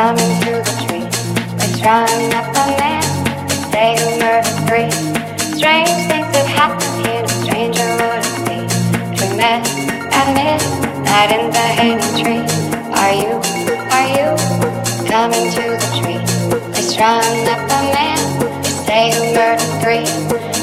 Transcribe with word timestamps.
Coming 0.00 0.32
through 0.40 0.64
the 0.64 0.76
trees. 0.88 1.12
We're 1.60 1.92
up 2.32 2.48
a 2.56 2.64
man. 2.80 3.04
They 3.68 3.68
day 3.68 3.92
of 4.00 4.16
murder 4.16 4.48
three. 4.64 4.88
Strange 5.52 5.92
things 6.08 6.32
have 6.40 6.48
happened 6.48 7.04
here. 7.04 7.20
No 7.20 7.28
stranger 7.44 7.84
would 8.00 8.24
it 8.24 8.40
be. 8.48 8.58
We 9.20 9.36
met 9.36 9.60
at 10.16 10.26
midnight 10.32 11.30
in 11.36 11.52
the 11.52 11.66
hanging 11.76 12.16
tree. 12.16 12.40
Are 12.96 13.12
you? 13.12 13.44
Are 13.92 14.08
you 14.08 14.28
coming 15.04 15.52
to 15.52 15.64
the 15.76 15.88
tree? 16.00 16.24
We're 16.48 16.88
up 17.52 17.60
a 17.68 17.80
man. 17.92 18.16
They 18.88 19.12
day 19.12 19.12
of 19.12 19.36
murder 19.36 19.68
three. 19.84 20.06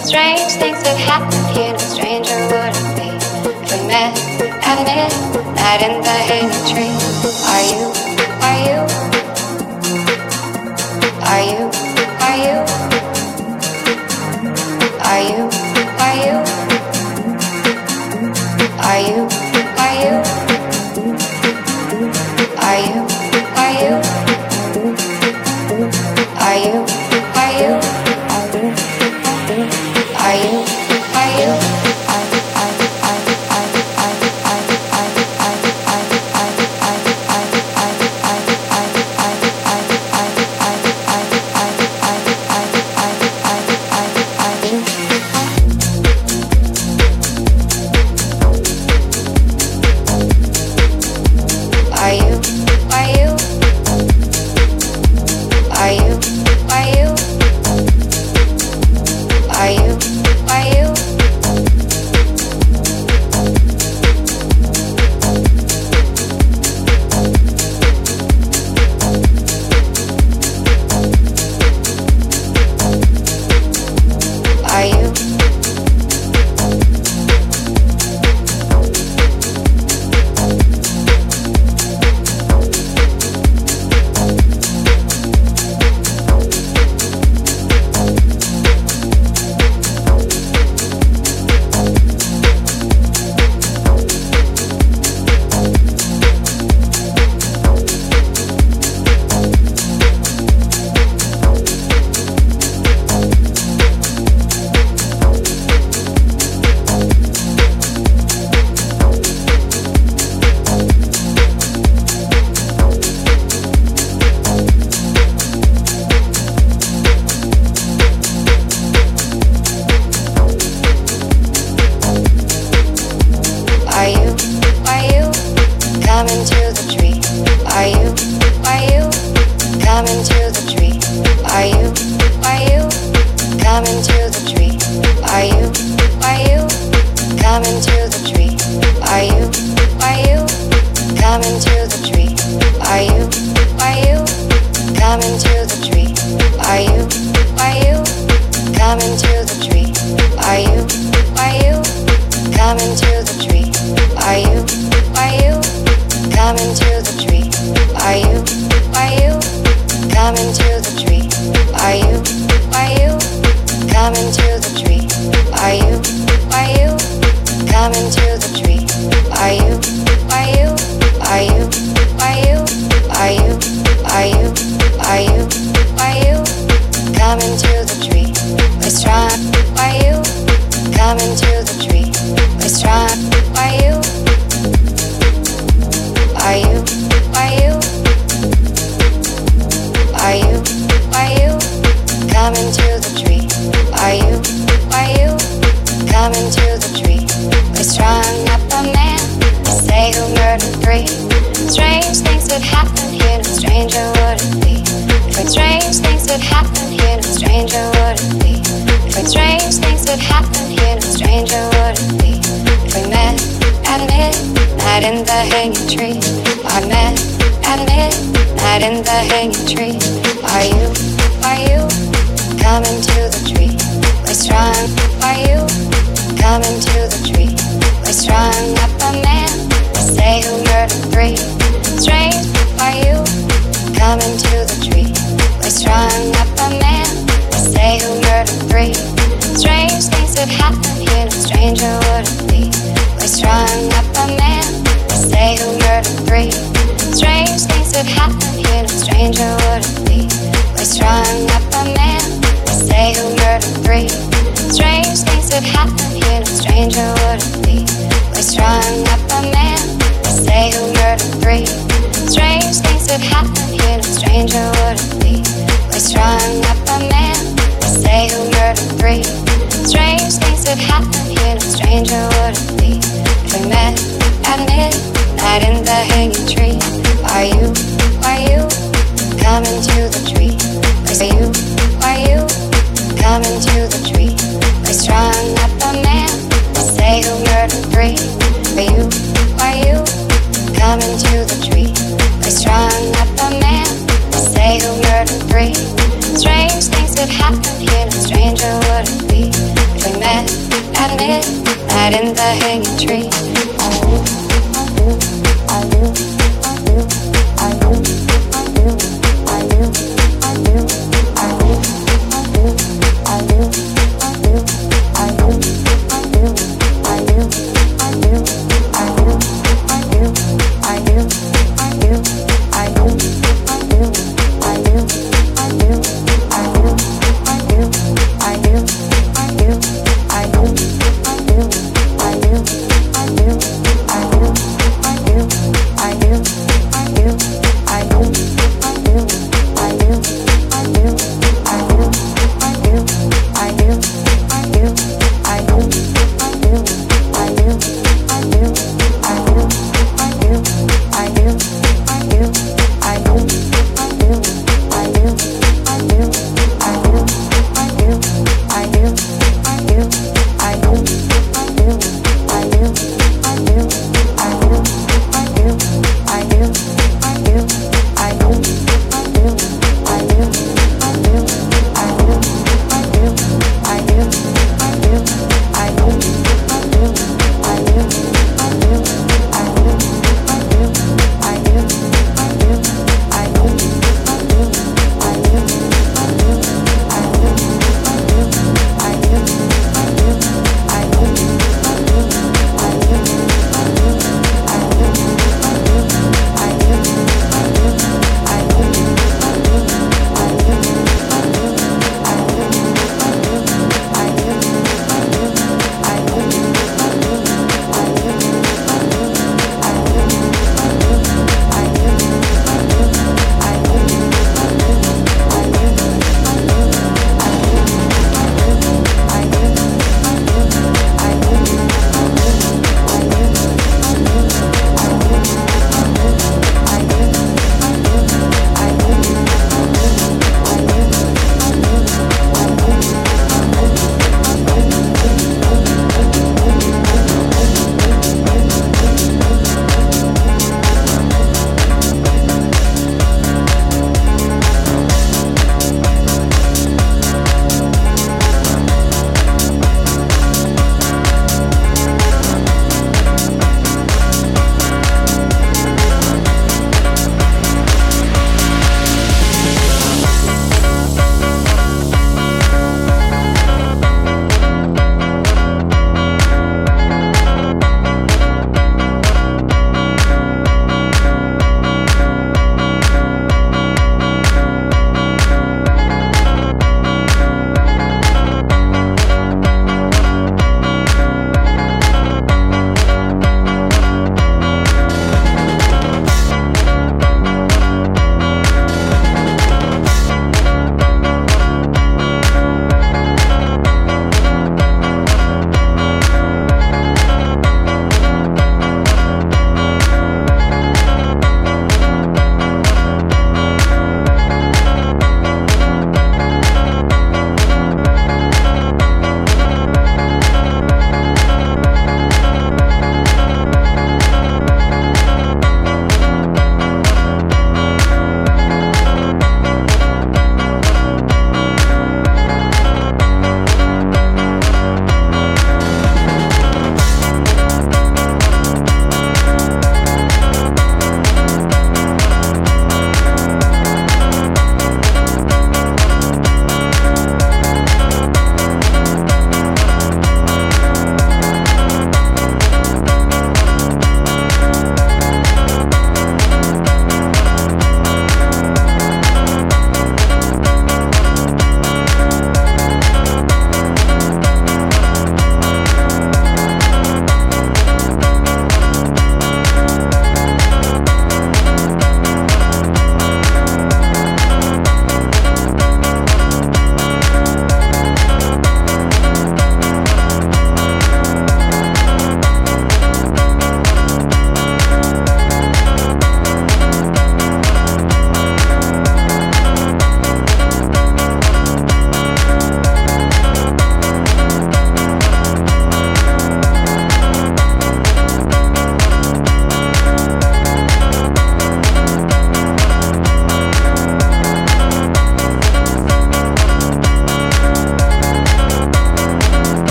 Strange 0.00 0.56
things 0.56 0.80
have 0.88 0.96
happened 0.96 1.44
here. 1.52 1.72
No 1.72 1.84
stranger 1.92 2.40
would 2.48 2.72
it 2.72 2.88
be. 2.96 3.08
We 3.68 3.86
met 3.86 4.16
at 4.64 4.80
midnight 4.80 5.82
in 5.84 6.00
the 6.00 6.16
hanging 6.24 6.64
tree. 6.72 6.96
Are 7.52 7.64
you? 7.68 7.92
Are 8.40 8.60
you? 8.64 9.15
Are 11.28 11.42
you? 11.42 11.70
Are 12.20 12.36
you? 12.36 12.56
Are 15.02 15.22
you? 15.22 15.42
Are 15.98 16.14
you? 16.22 16.36
Are 18.78 19.00
you? 19.00 19.26
Are 31.14 31.60
you? 31.60 31.65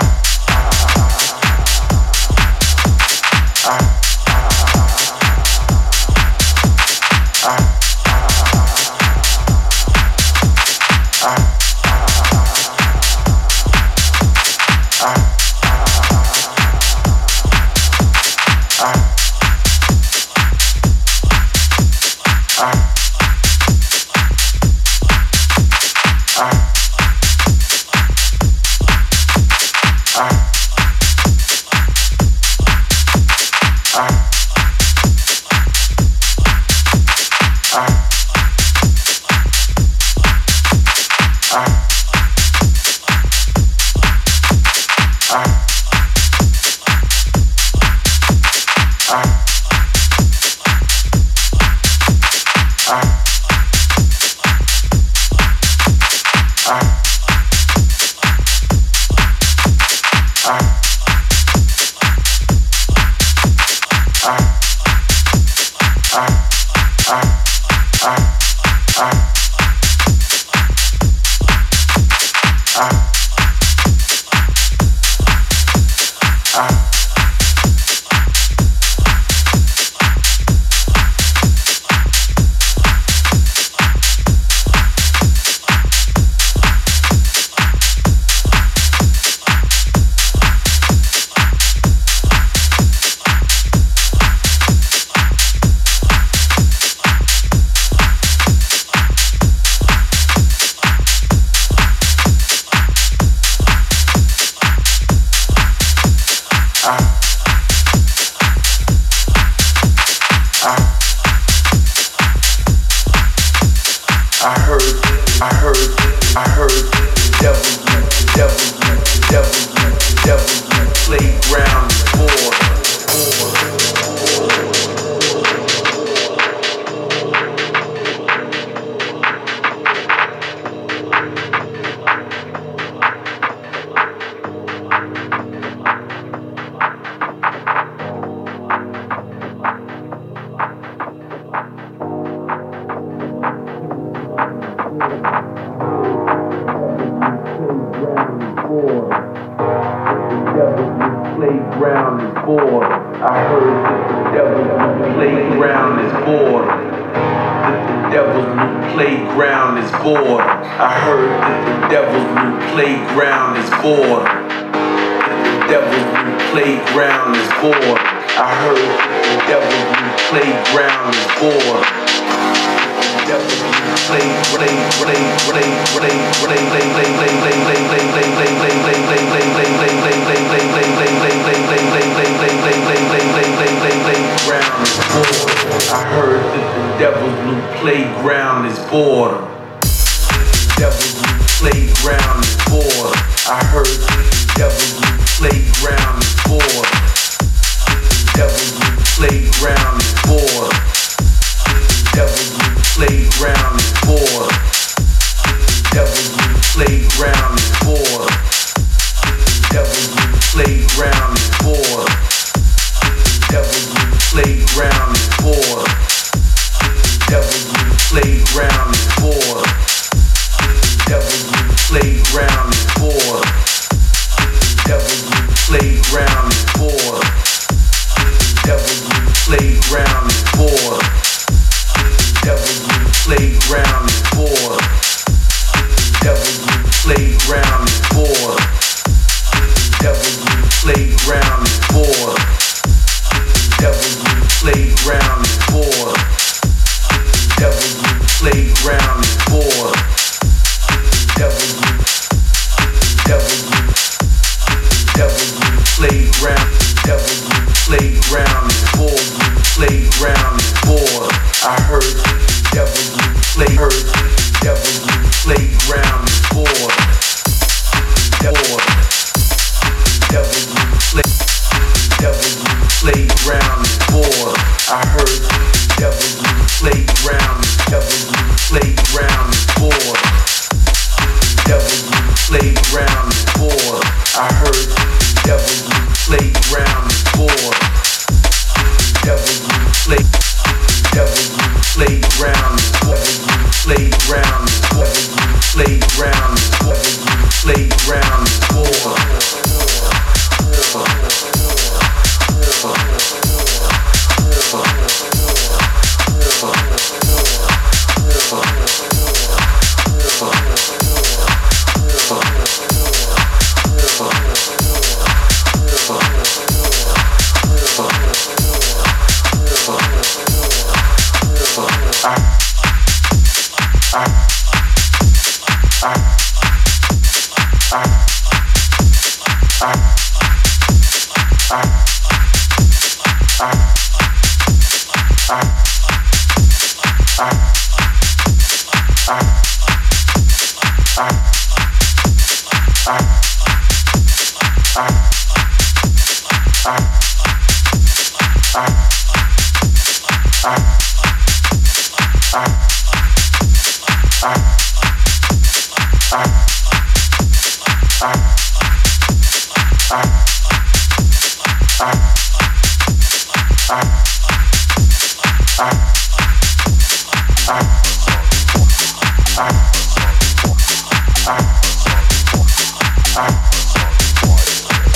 time. 0.00 0.23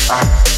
Bye. 0.08 0.48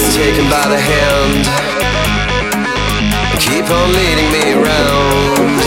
Spirits 0.00 0.16
taken 0.16 0.48
by 0.48 0.66
the 0.68 0.78
hand 0.80 1.44
keep 3.36 3.68
on 3.68 3.92
leading 3.92 4.30
me 4.32 4.52
around. 4.56 5.60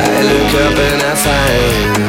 I 0.00 0.22
look 0.24 0.52
up 0.64 0.76
and 0.88 1.02
I 1.02 1.14
find 1.26 2.08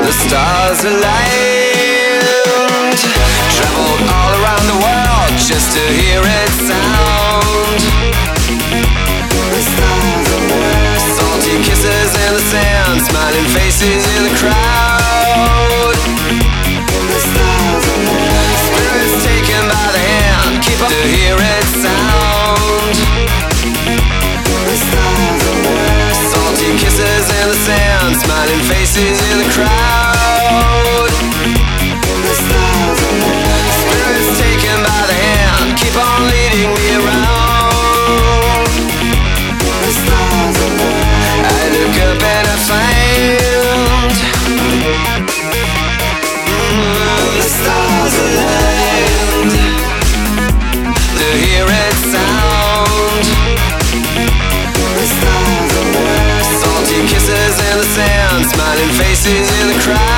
the 0.00 0.12
stars 0.24 0.80
aligned. 0.84 2.24
Traveled 3.52 4.02
all 4.16 4.32
around 4.40 4.64
the 4.72 4.78
world 4.80 5.32
just 5.36 5.76
to 5.76 5.82
hear 6.00 6.22
it 6.24 6.52
sound. 6.64 7.80
Salty 11.16 11.56
kisses 11.68 12.12
in 12.24 12.32
the 12.32 12.44
sand, 12.48 13.00
smiling 13.02 13.48
faces 13.52 14.02
in 14.16 14.22
the 14.24 14.34
crowd. 14.40 15.89
to 20.90 20.98
hear 21.06 21.36
it 21.38 21.66
sound. 21.86 22.96
Salty 26.30 26.70
kisses 26.82 27.26
in 27.38 27.46
the 27.46 27.58
sand, 27.66 28.16
smiling 28.18 28.62
faces 28.66 29.18
in 29.30 29.36
the 29.38 29.48
crowd. 29.54 31.10
Spirits 33.80 34.30
taken 34.42 34.78
by 34.82 35.02
the 35.10 35.16
hand, 35.24 35.78
keep 35.78 35.94
on 35.94 36.20
leading 36.26 36.70
me 36.74 36.86
around. 36.98 38.66
I 41.54 41.62
look 41.74 41.96
up 42.08 42.22
and 42.34 42.46
I 42.50 42.56
find 42.68 44.10
mm-hmm. 46.50 47.38
the 47.38 47.46
stars 47.46 48.14
alive. 48.26 48.49
faces 58.92 59.48
in 59.60 59.68
the 59.68 59.78
crowd. 59.82 60.09